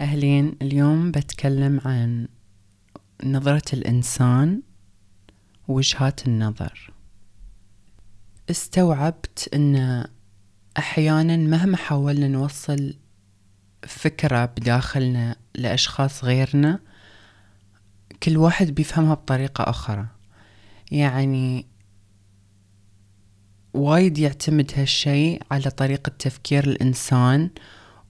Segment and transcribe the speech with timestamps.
[0.00, 2.28] أهلين اليوم بتكلم عن
[3.24, 4.62] نظرة الإنسان
[5.68, 6.92] ووجهات النظر.
[8.50, 10.04] استوعبت أن
[10.78, 12.94] أحيانا مهما حاولنا نوصل
[13.86, 16.80] فكرة بداخلنا لأشخاص غيرنا
[18.22, 20.06] كل واحد بيفهمها بطريقة أخرى.
[20.92, 21.66] يعني
[23.74, 27.50] وايد يعتمد هالشي على طريقة تفكير الإنسان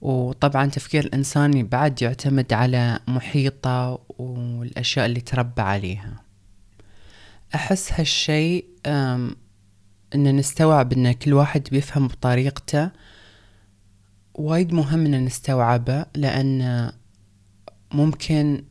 [0.01, 6.23] وطبعا تفكير الإنسان بعد يعتمد على محيطه والأشياء اللي تربى عليها.
[7.55, 8.65] أحس هالشي
[10.15, 12.91] أن نستوعب أن كل واحد بيفهم بطريقته.
[14.33, 16.91] وايد مهم أن نستوعبه لأن
[17.93, 18.63] ممكن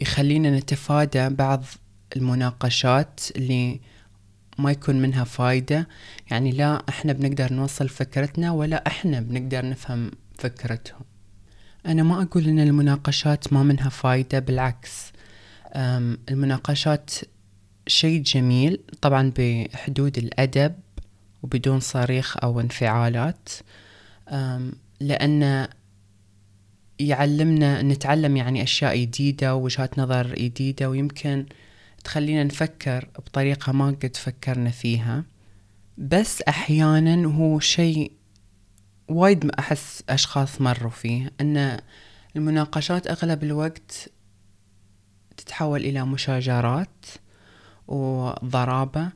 [0.00, 1.64] يخلينا نتفادى بعض
[2.16, 3.80] المناقشات اللي
[4.58, 5.88] ما يكون منها فايدة.
[6.30, 11.00] يعني لا إحنا بنقدر نوصل فكرتنا ولا إحنا بنقدر نفهم فكرتهم.
[11.86, 15.12] أنا ما أقول إن المناقشات ما منها فايدة بالعكس.
[16.30, 17.10] المناقشات
[17.86, 20.74] شيء جميل طبعا بحدود الأدب
[21.42, 23.48] وبدون صريخ أو انفعالات.
[25.00, 25.68] لأن
[26.98, 31.46] يعلمنا نتعلم يعني أشياء جديدة ووجهات نظر جديدة ويمكن
[32.04, 35.24] تخلينا نفكر بطريقة ما قد فكرنا فيها.
[35.98, 38.12] بس أحيانا هو شيء
[39.08, 41.78] وايد ما أحس أشخاص مروا فيه أن
[42.36, 44.10] المناقشات أغلب الوقت
[45.36, 47.06] تتحول إلى مشاجرات
[47.88, 49.08] وضرابة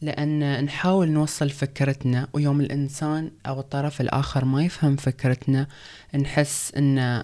[0.00, 5.66] لأن نحاول نوصل فكرتنا ويوم الإنسان أو الطرف الآخر ما يفهم فكرتنا
[6.14, 7.22] نحس إن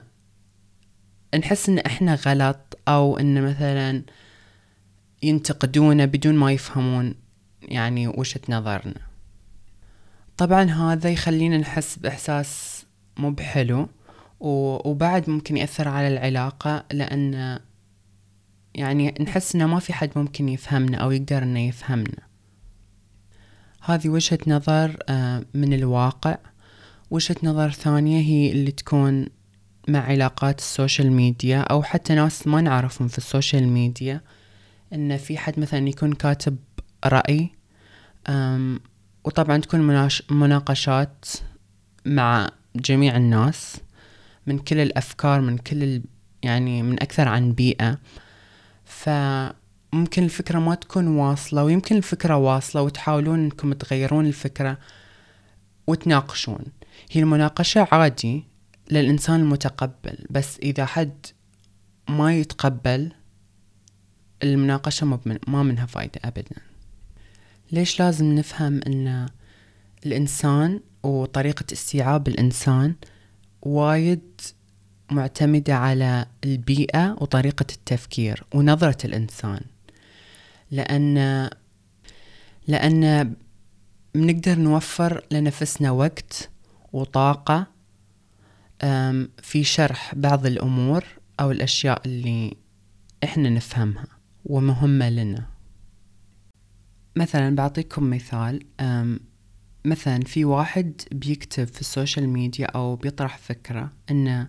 [1.39, 4.03] نحس إن إحنا غلط أو إن مثلا
[5.22, 7.14] ينتقدونا بدون ما يفهمون
[7.62, 9.08] يعني وجهة نظرنا.
[10.39, 12.84] طبعا هذا يخلينا نحس بإحساس
[13.17, 13.89] مو بحلو
[14.41, 17.58] وبعد ممكن يأثر على العلاقة لأن
[18.75, 22.28] يعني نحس إنه ما في حد ممكن يفهمنا أو يقدر إنه يفهمنا.
[23.82, 26.37] هذه وجهة نظر آه، من الواقع.
[27.10, 29.27] وجهة نظر ثانية هي اللي تكون
[29.88, 34.21] مع علاقات ال social media أو حتى ناس ما نعرفهم في ال social media
[34.93, 36.56] إن في حد مثلا يكون كاتب
[37.04, 37.50] رأي
[39.28, 41.25] وطبعا تكون مناقشات
[42.06, 43.77] مع جميع الناس
[44.47, 46.03] من كل الأفكار من كل
[46.43, 47.99] يعني من أكثر عن بيئة.
[48.84, 54.78] فممكن الفكرة ما تكون واصلة ويمكن الفكرة واصلة وتحاولون أنكم تغيرون الفكرة
[55.87, 56.65] وتناقشون.
[57.10, 58.45] هي المناقشة عادي
[58.91, 61.27] للإنسان المتقبل بس إذا حد
[62.09, 63.12] ما يتقبل
[64.43, 66.68] المناقشة ما منها فايدة أبدا.
[67.73, 69.29] ليش لازم نفهم أن
[70.06, 72.95] الإنسان وطريقة استيعاب الإنسان
[73.62, 74.41] وايد
[75.11, 79.61] معتمدة على البيئة وطريقة التفكير ونظرة الإنسان؟
[80.71, 81.49] لأن
[82.67, 83.34] لأن
[84.15, 86.51] بنقدر نوفر لنفسنا وقت
[86.93, 87.67] وطاقة
[89.43, 91.05] في شرح بعض الأمور
[91.41, 92.57] أو الأشياء اللي
[93.25, 94.07] إحنا نفهمها
[94.45, 95.47] ومهمة لنا.
[97.17, 98.61] مثلا بعطيكم مثال
[99.85, 104.49] مثلا في واحد بيكتب في السوشيال ميديا أو بيطرح فكرة أن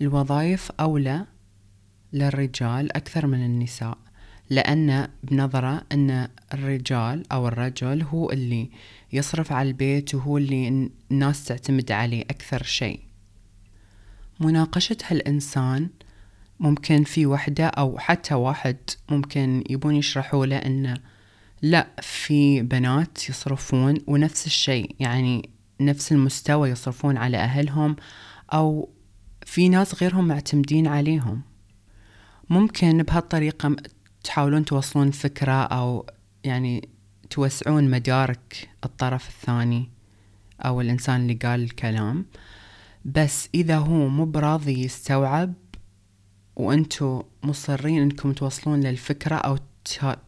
[0.00, 1.26] الوظائف أولى
[2.12, 3.98] للرجال أكثر من النساء
[4.50, 8.70] لأن بنظرة أن الرجال أو الرجل هو اللي
[9.12, 13.00] يصرف على البيت وهو اللي الناس تعتمد عليه أكثر شيء.
[14.40, 15.88] مناقشة هالإنسان
[16.60, 18.76] ممكن في وحدة أو حتى واحد
[19.10, 20.98] ممكن يبون يشرحوا له أن
[21.62, 25.50] لا في بنات يصرفون ونفس الشيء يعني
[25.80, 27.96] نفس المستوى يصرفون على أهلهم
[28.52, 28.88] أو
[29.46, 31.42] في ناس غيرهم معتمدين عليهم.
[32.50, 33.76] ممكن بهالطريقة
[34.24, 36.06] تحاولون توصلون فكرة أو
[36.44, 36.88] يعني
[37.30, 39.90] توسعون مدارك الطرف الثاني
[40.60, 42.26] أو الإنسان اللي قال الكلام.
[43.04, 45.54] بس إذا هو مو براضي يستوعب
[46.56, 49.58] وأنتوا مصرين أنكم توصلون للفكرة أو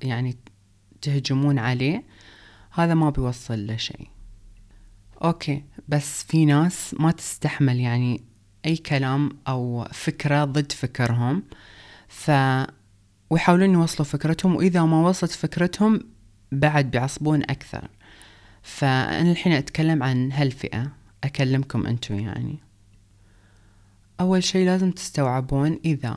[0.02, 0.36] يعني
[1.04, 2.04] تهجمون عليه
[2.70, 4.08] هذا ما بيوصل له شيء.
[5.24, 8.24] أوكي بس في ناس ما تستحمل يعني
[8.66, 11.42] أي كلام أو فكرة ضد فكرهم
[12.08, 12.30] ف
[13.30, 16.00] ويحاولون يوصلوا فكرتهم وإذا ما وصلت فكرتهم
[16.52, 17.88] بعد بيعصبون أكثر.
[18.62, 20.92] فأنا الحين أتكلم عن هالفئة
[21.24, 22.58] أكلمكم انتو يعني.
[24.20, 26.16] أول شيء لازم تستوعبون إذا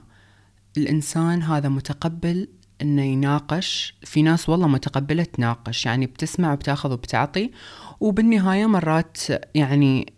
[0.78, 2.48] الإنسان هذا متقبل
[2.82, 7.52] إنه يناقش في ناس والله متقبلة تناقش يعني بتسمع وبتأخذ وبتعطي
[8.00, 9.18] وبالنهاية مرات
[9.56, 10.14] يعني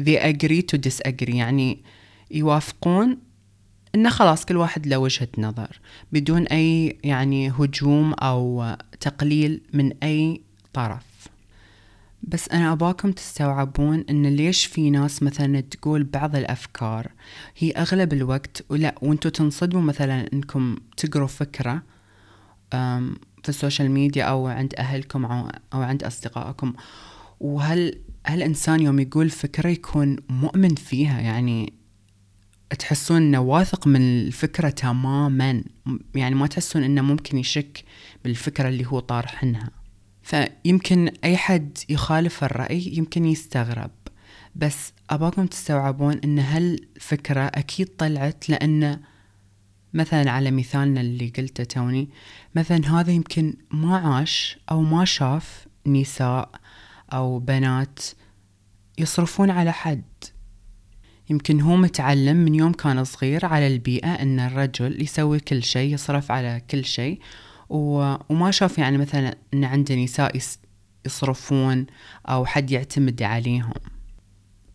[0.00, 1.84] they agree to disagree يعني
[2.30, 3.18] يوافقون
[3.94, 5.80] انه خلاص كل واحد له وجهة نظر
[6.12, 10.40] بدون أي يعني هجوم أو تقليل من أي
[10.72, 11.10] طرف.
[12.22, 17.10] بس أنا أباكم تستوعبون إن ليش في ناس مثلا تقول بعض الأفكار
[17.58, 21.82] هي أغلب الوقت ولا وأنتوا تنصدموا مثلا إنكم تقروا فكرة
[23.42, 26.72] في السوشيال ميديا أو عند أهلكم أو عند أصدقائكم.
[27.40, 31.72] وهل هل الإنسان يوم يقول فكرة يكون مؤمن فيها؟ يعني
[32.78, 35.64] تحسون إنه واثق من الفكرة تماما؟
[36.14, 37.84] يعني ما تحسون إنه ممكن يشك
[38.24, 39.70] بالفكرة اللي هو طارحنها
[40.22, 43.90] فيمكن أي حد يخالف الرأي يمكن يستغرب.
[44.54, 49.00] بس أباكم تستوعبون أن هالفكرة أكيد طلعت لأن
[49.94, 52.08] مثلا على مثالنا اللي قلته توني
[52.54, 56.50] مثلا هذا يمكن ما عاش أو ما شاف نساء
[57.12, 57.98] أو بنات
[58.98, 60.02] يصرفون على حد.
[61.30, 66.30] يمكن هو متعلم من يوم كان صغير على البيئة أن الرجل يسوي كل شيء يصرف
[66.30, 67.20] على كل شيء
[67.68, 70.38] وما شاف يعني مثلا إن عنده نساء
[71.06, 71.86] يصرفون
[72.26, 73.72] أو حد يعتمد عليهم.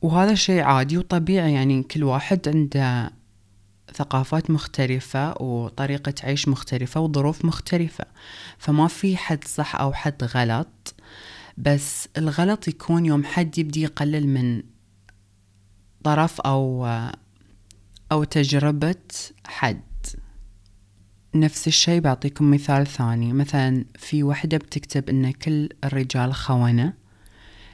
[0.01, 3.11] وهذا شيء عادي وطبيعي يعني كل واحد عنده
[3.93, 8.05] ثقافات مختلفة وطريقة عيش مختلفة وظروف مختلفة.
[8.57, 10.95] فما في حد صح أو حد غلط
[11.57, 14.63] بس الغلط يكون يوم حد يبدي يقلل من
[16.03, 16.87] طرف أو
[18.11, 18.95] أو تجربة
[19.45, 19.81] حد.
[21.35, 23.33] نفس الشيء بعطيكم مثال ثاني.
[23.33, 26.93] مثلا في وحدة بتكتب إن كل الرجال خونة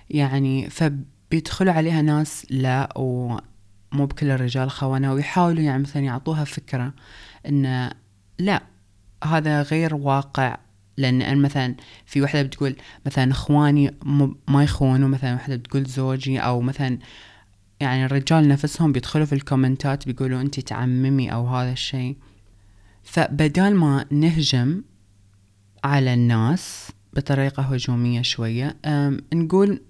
[0.10, 2.94] يعني فبيدخلوا عليها ناس لا
[3.94, 6.94] ومو بكل الرجال خونة ويحاولوا يعني مثلا يعطوها فكرة
[7.48, 7.92] إن
[8.40, 8.64] لا
[9.24, 10.58] هذا غير واقع.
[10.98, 13.96] لأن مثلا في وحدة بتقول مثلا إخواني
[14.48, 17.00] ما يخونوا مثلا وحدة بتقول زوجي أو مثلا
[17.80, 22.18] يعني الرجال نفسهم بيدخلوا في الكومنتات بيقولوا انت تعممي أو هذا الشيء.
[23.04, 24.84] فبدال ما نهجم
[25.84, 28.78] على الناس بطريقة هجومية شوية
[29.34, 29.82] نقول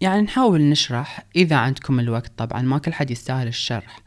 [0.00, 2.32] يعني نحاول نشرح إذا عندكم الوقت.
[2.36, 4.00] طبعا ما كل حد يستاهل الشرح.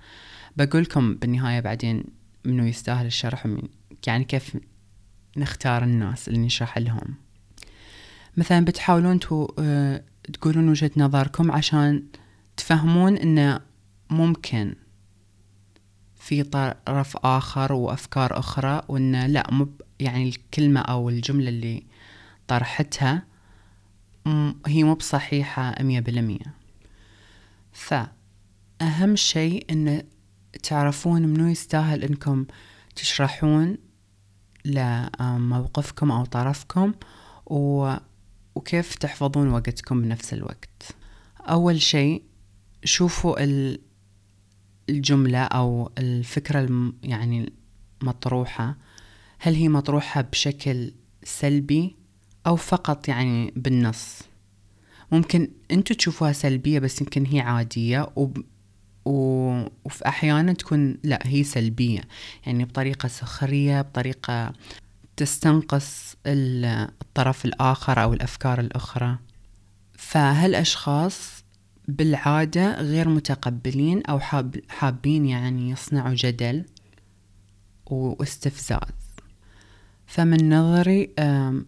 [0.57, 2.03] بقولكم بالنهاية بعدين
[2.45, 3.61] منو يستاهل الشرح ومن
[4.07, 4.57] يعني كيف
[5.37, 7.15] نختار الناس اللي نشرح لهم.
[8.37, 10.03] مثلا بتحاولون تو أه
[10.33, 12.03] تقولون وجهة نظركم عشان
[12.57, 13.59] تفهمون انه
[14.09, 14.75] ممكن
[16.15, 21.83] في طرف آخر وأفكار أخرى وإنه لا مو يعني الكلمة أو الجملة اللي
[22.47, 23.23] طرحتها
[24.67, 26.53] هي مو بصحيحة مية بالمية.
[27.71, 30.03] فأهم شيء إن
[30.63, 32.45] تعرفون منو يستاهل إنكم
[32.95, 33.77] تشرحون
[34.65, 36.93] لموقفكم أو طرفكم
[37.45, 37.93] و...
[38.55, 40.95] وكيف تحفظون وقتكم بنفس الوقت.
[41.39, 42.23] أول شيء
[42.83, 43.79] شوفوا ال...
[44.89, 47.53] الجملة أو الفكرة يعني
[48.01, 48.77] مطروحة.
[49.39, 50.93] هل هي مطروحة بشكل
[51.23, 52.00] سلبي؟
[52.47, 54.19] أو فقط يعني بالنص.
[55.11, 58.37] ممكن أنتوا تشوفوها سلبية بس يمكن هي عادية وب...
[59.05, 59.11] و...
[59.85, 62.01] وفي أحيانا تكون لا هي سلبية.
[62.45, 64.53] يعني بطريقة سخرية بطريقة
[65.17, 69.17] تستنقص الطرف الآخر أو الأفكار الأخرى.
[69.97, 71.43] فهالأشخاص
[71.87, 76.65] بالعادة غير متقبلين أو حاب حابين يعني يصنعوا جدل
[77.85, 79.00] واستفزاز.
[80.11, 81.13] فمن نظري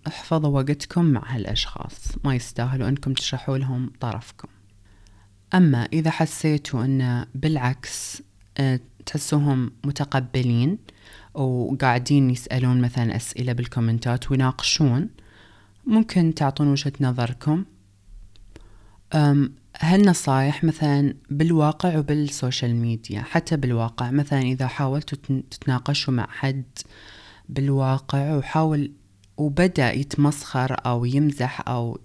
[0.07, 2.17] احفظوا وقتكم مع هالأشخاص.
[2.23, 4.47] ما يستاهلوا أنكم تشرحوا لهم طرفكم.
[5.53, 8.23] أما إذا حسيتوا أن بالعكس
[8.57, 10.77] أه، تحسوهم متقبلين
[11.33, 15.09] وقاعدين يسألون مثلا أسئلة بالكومنتات ويناقشون
[15.85, 17.65] ممكن تعطون وجهة نظركم.
[19.79, 25.17] هالنصايح مثلا بالواقع وبالسوشيال ميديا؟ حتى بالواقع مثلا إذا حاولتوا
[25.51, 26.63] تتناقشوا مع حد
[27.49, 28.91] بالواقع وحاول
[29.37, 31.99] وبدأ يتمسخر أو يمزح أو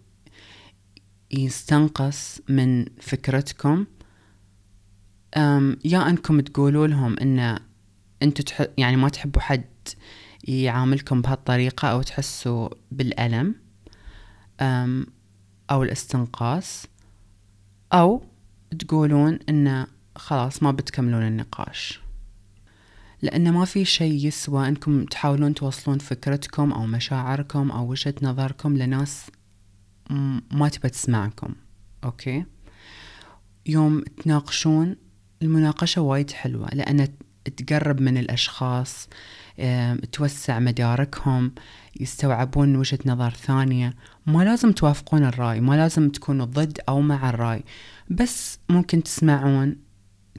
[1.31, 3.87] يستنقص من فكرتكم.
[5.85, 7.59] يا أنكم تقولوا لهم إن
[8.23, 8.67] أنتوا تح...
[8.79, 9.65] يعني ما تحبوا حد
[10.45, 13.55] يعاملكم بهالطريقة أو تحسوا بالألم
[15.71, 16.87] أو الاستنقاص
[17.93, 18.25] أو
[18.79, 22.01] تقولون إنه خلاص ما بتكملون النقاش.
[23.23, 29.27] لأن ما في شيء يسوى أنكم تحاولون توصلون فكرتكم أو مشاعركم أو وجهة نظركم لناس
[30.51, 31.55] ما تبى تسمعكم
[32.05, 32.45] أوكي؟
[33.67, 34.97] يوم تناقشون
[35.43, 37.09] المناقشة وايد حلوة لأن
[37.57, 39.09] تقرب من الأشخاص
[40.13, 41.53] توسع مداركهم
[42.01, 43.95] يستوعبون وجهة نظر ثانية.
[44.27, 47.65] ما لازم توافقون الرأي ما لازم تكونوا ضد أو مع الرأي
[48.11, 49.77] بس ممكن تسمعون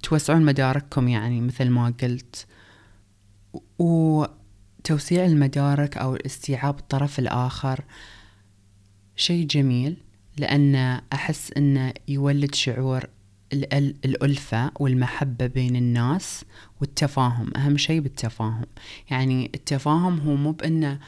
[0.03, 2.47] توسعون مدارككم يعني مثل ما قلت.
[3.79, 7.83] وتوسيع المدارك أو استيعاب الطرف الآخر
[9.15, 9.97] شيء جميل
[10.37, 10.75] لأن
[11.13, 13.09] أحس أنه يولد شعور
[13.53, 16.45] الألفة والمحبة بين الناس
[16.81, 18.65] والتفاهم أهم شيء بالتفاهم.
[19.09, 20.99] يعني التفاهم هو مو بأنه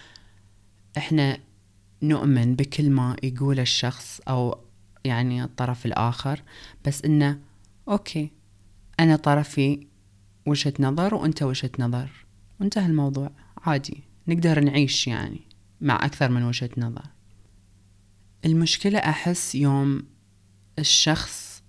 [0.97, 1.37] إحنا
[2.01, 4.57] نؤمن بكل ما يقول الشخص أو
[5.05, 6.41] يعني الطرف الآخر
[6.85, 7.39] بس إنه
[7.87, 8.31] أوكي
[8.99, 9.87] أنا طرفي
[10.45, 12.20] وجهة نظر وأنت وجهة نظر.
[12.61, 13.31] وانتهى الموضوع.
[13.57, 14.03] عادي.
[14.27, 15.41] نقدر نعيش يعني
[15.81, 17.05] مع أكثر من وجهة نظر.
[18.45, 20.03] المشكلة أحس يوم
[20.79, 21.63] الشخص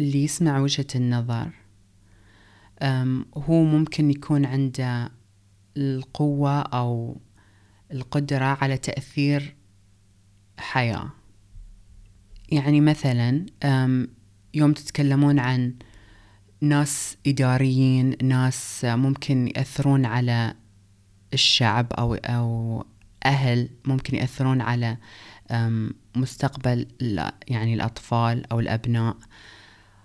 [0.00, 1.50] اللي يسمع وجهة النظر
[3.36, 5.10] هو ممكن يكون عنده
[5.76, 7.20] القوة أو
[7.92, 9.56] القدرة على تأثير
[10.58, 11.10] حياة.
[12.48, 13.46] يعني مثلا
[14.54, 15.74] يوم تتكلمون عن
[16.60, 20.54] ناس إداريين ناس ممكن يأثرون على
[21.34, 22.84] الشعب أو أو
[23.24, 24.96] أهل ممكن يأثرون على
[26.16, 26.86] مستقبل
[27.48, 29.16] يعني الأطفال أو الأبناء.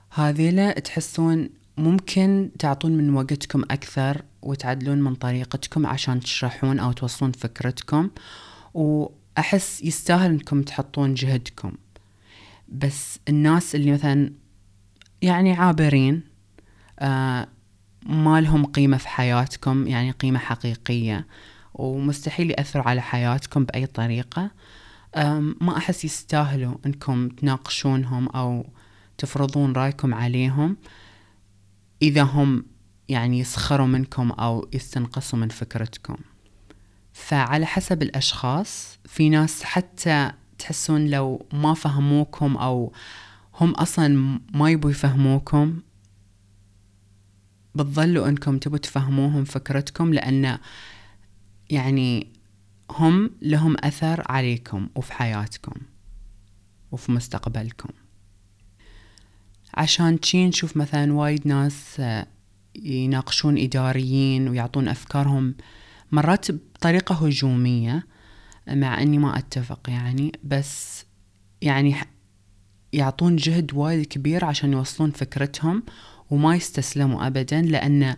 [0.10, 8.10] هذيلا تحسون ممكن تعطون من وقتكم أكثر وتعدلون من طريقتكم عشان تشرحون أو توصلون فكرتكم
[8.74, 11.72] وأحس يستاهل أنكم تحطون جهدكم.
[12.68, 14.34] بس الناس اللي مثلا
[15.22, 16.33] يعني عابرين
[18.06, 21.28] ما لهم قيمة في حياتكم يعني قيمة حقيقية
[21.74, 24.52] ومستحيل يأثروا على حياتكم بأي طريقة.
[25.62, 28.66] ما أحس يستاهلوا أنكم تناقشونهم أو
[29.18, 30.78] تفرضون رأيكم عليهم
[32.02, 32.66] إذا هم
[33.10, 36.16] يعني يسخروا منكم أو يستنقصوا من فكرتكم.
[37.14, 42.94] فعلى حسب الأشخاص في ناس حتى تحسون لو ما فهموكم أو
[43.56, 45.80] هم أصلا ما يبوا يفهموكم
[47.76, 50.58] بتظلوا أنكم تبوا تفهموهم فكرتكم لأن
[51.70, 52.28] يعني
[52.92, 55.74] هم لهم أثر عليكم وفي حياتكم
[56.92, 57.90] وفي مستقبلكم.
[59.74, 62.28] عشان تشي نشوف مثلا وايد ناس آه،
[62.76, 65.56] يناقشون إداريين ويعطون أفكارهم
[66.12, 68.08] مرات بطريقة هجومية
[68.68, 71.06] مع أني ما أتفق يعني بس
[71.62, 71.96] يعني
[72.94, 75.84] يعطون جهد وايد كبير عشان يوصلون فكرتهم
[76.34, 78.16] وما يستسلموا أبدا لأن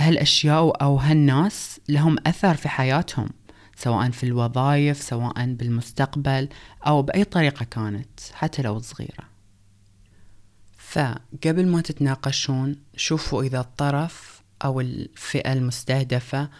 [0.00, 3.28] هالأشياء أو هالناس لهم أثر في حياتهم
[3.76, 6.48] سواء في الوظائف سواء بالمستقبل
[6.86, 9.32] أو بأي طريقة كانت حتى لو صغيرة.
[10.78, 16.50] فقبل ما تتناقشون شوفوا إذا الطرف أو الفئة المستهدفة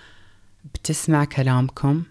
[0.75, 2.03] بتسمع كلامكم.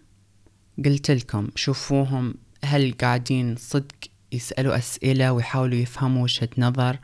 [0.86, 3.96] قلت لكم شوفوهم هل قاعدين صدق
[4.32, 7.00] يسألوا أسئلة ويحاولوا يفهموا وجهة نظر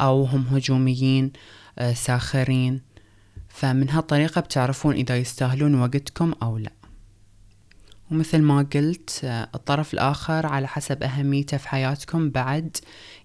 [0.00, 1.32] أو هم هجوميين
[1.78, 2.82] آه، ساخرين.
[3.48, 6.72] فمن هالطريقة بتعرفون إذا يستاهلون وقتكم أو لا.
[8.10, 12.76] ومثل ما قلت آه، الطرف الآخر على حسب أهميته في حياتكم بعد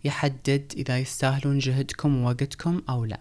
[0.04, 3.20] يحدد إذا يستاهلون جهدكم ووقتكم أو لا.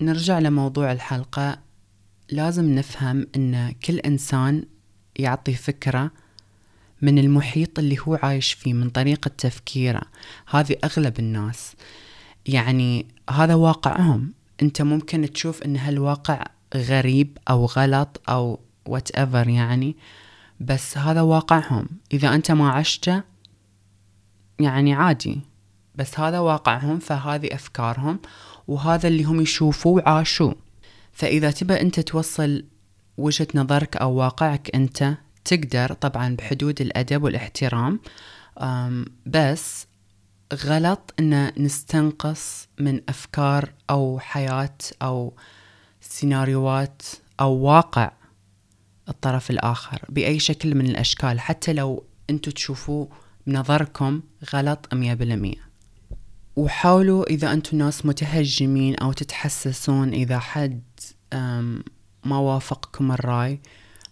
[0.00, 1.58] نرجع لموضوع الحلقة.
[2.30, 4.64] لازم نفهم أن كل إنسان
[5.16, 6.10] يعطي فكرة
[7.02, 10.02] من المحيط اللي هو عايش فيه من طريقة تفكيره
[10.48, 11.72] هذه أغلب الناس.
[12.46, 14.32] يعني هذا واقعهم.
[14.62, 19.96] أنت ممكن تشوف أن هالواقع غريب أو غلط أو whatever يعني
[20.60, 21.88] بس هذا واقعهم.
[22.12, 23.22] إذا أنت ما عشته
[24.60, 25.40] يعني عادي.
[25.94, 28.18] بس هذا واقعهم فهذه أفكارهم
[28.68, 30.56] وهذا اللي هم يشوفوه وعاشوه.
[31.12, 32.64] فإذا تبى أنت توصل
[33.18, 35.14] وجهة نظرك أو واقعك أنت
[35.48, 38.00] تقدر طبعا بحدود الأدب والاحترام
[39.26, 39.86] بس
[40.54, 45.32] غلط أن نستنقص من أفكار أو حياة أو
[46.00, 47.02] سيناريوهات
[47.40, 48.10] أو واقع
[49.08, 53.08] الطرف الآخر بأي شكل من الأشكال حتى لو أنتوا تشوفوه
[53.46, 54.20] بنظركم
[54.54, 55.68] غلط مية بالمية.
[56.56, 60.82] وحاولوا إذا أنتوا ناس متهجمين أو تتحسسون إذا حد
[62.24, 63.60] ما وافقكم الرأي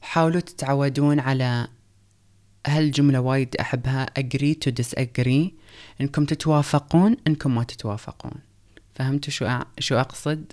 [0.07, 1.69] حاولوا تتعودون على
[2.67, 4.07] هالجملة وايد أحبها.
[4.21, 5.53] Agree to disagree.
[6.01, 8.33] إنكم تتوافقون إنكم ما تتوافقون.
[8.95, 10.53] فهمتوا شو شو أقصد؟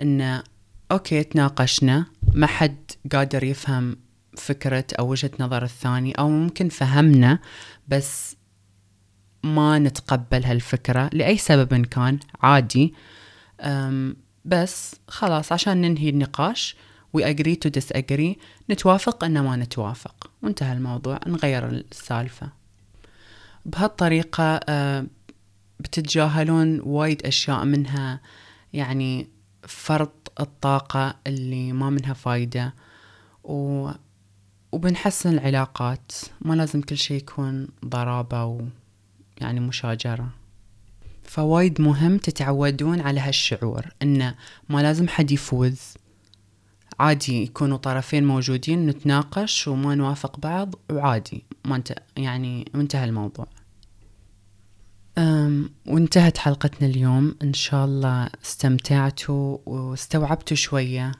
[0.00, 0.42] إنه
[0.90, 2.06] أوكي تناقشنا.
[2.34, 3.96] ما حد قادر يفهم
[4.36, 7.38] فكرة أو وجهة نظر الثاني أو ممكن فهمنا
[7.88, 8.36] بس
[9.42, 12.94] ما نتقبل هالفكرة لأي سبب كان عادي.
[14.44, 16.76] بس خلاص عشان ننهي النقاش.
[17.16, 18.38] We agree to disagree.
[18.70, 20.30] نتوافق أن ما نتوافق.
[20.42, 21.20] وانتهى الموضوع.
[21.26, 22.48] نغير السالفة.
[23.66, 24.60] بهالطريقة
[25.80, 28.20] بتتجاهلون وايد أشياء منها.
[28.72, 29.28] يعني
[29.62, 32.74] فرط الطاقة اللي ما منها فايدة.
[33.44, 33.90] و...
[34.72, 36.12] وبنحسن العلاقات.
[36.40, 38.44] ما لازم كل شيء يكون ضرابة
[39.40, 40.28] ويعني مشاجرة.
[41.24, 44.34] فوايد مهم تتعودون على هالشعور إنه
[44.68, 45.94] ما لازم حد يفوز.
[47.00, 51.44] عادي يكونوا طرفين موجودين نتناقش وما نوافق بعض وعادي.
[51.64, 53.46] ما انت يعني انتهى الموضوع.
[55.18, 57.34] أم وانتهت حلقتنا اليوم.
[57.42, 61.12] إن شاء الله استمتعتوا واستوعبتوا شوية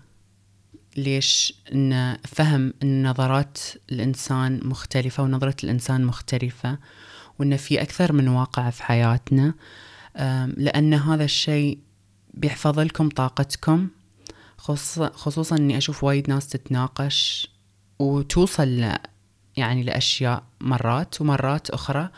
[0.97, 3.59] ليش إن فهم إن نظرات
[3.93, 6.79] الإنسان مختلفة ونظرة الإنسان مختلفة
[7.39, 9.55] وإن في أكثر من واقع في حياتنا.
[10.57, 11.79] لأن هذا الشيء
[12.35, 13.89] بيحفظ لكم طاقتكم.
[14.59, 17.49] خصوصا إني أشوف وايد ناس تتناقش
[17.99, 18.93] وتوصل
[19.57, 22.09] يعني لأشياء مرات ومرات أخرى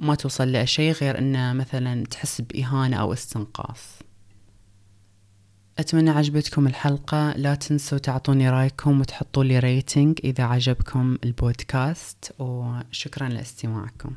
[0.00, 3.98] ما توصل لشيء غير إنه مثلا تحس بإهانة أو استنقاص.
[5.78, 7.32] أتمنى عجبتكم الحلقة.
[7.32, 14.14] لا تنسوا تعطوني رأيكم وتحطوا لي ريتنج إذا عجبكم البودكاست وشكرا لإستماعكم.